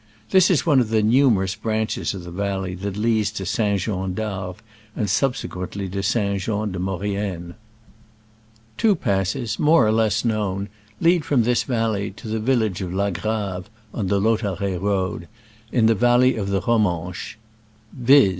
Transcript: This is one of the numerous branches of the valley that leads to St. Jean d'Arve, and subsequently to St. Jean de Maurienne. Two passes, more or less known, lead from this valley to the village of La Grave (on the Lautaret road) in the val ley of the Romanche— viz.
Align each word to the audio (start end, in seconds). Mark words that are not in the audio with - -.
This 0.31 0.49
is 0.49 0.65
one 0.65 0.79
of 0.79 0.89
the 0.89 1.03
numerous 1.03 1.53
branches 1.53 2.15
of 2.15 2.23
the 2.23 2.31
valley 2.31 2.73
that 2.73 2.97
leads 2.97 3.29
to 3.33 3.45
St. 3.45 3.79
Jean 3.79 4.15
d'Arve, 4.15 4.63
and 4.95 5.07
subsequently 5.07 5.87
to 5.89 6.01
St. 6.01 6.41
Jean 6.41 6.71
de 6.71 6.79
Maurienne. 6.79 7.53
Two 8.79 8.95
passes, 8.95 9.59
more 9.59 9.85
or 9.85 9.91
less 9.91 10.25
known, 10.25 10.69
lead 10.99 11.23
from 11.23 11.43
this 11.43 11.61
valley 11.61 12.09
to 12.09 12.27
the 12.27 12.39
village 12.39 12.81
of 12.81 12.91
La 12.91 13.11
Grave 13.11 13.69
(on 13.93 14.07
the 14.07 14.19
Lautaret 14.19 14.81
road) 14.81 15.27
in 15.71 15.85
the 15.85 15.93
val 15.93 16.17
ley 16.17 16.33
of 16.35 16.49
the 16.49 16.61
Romanche— 16.61 17.35
viz. 17.93 18.29